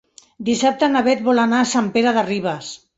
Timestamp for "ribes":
2.35-2.77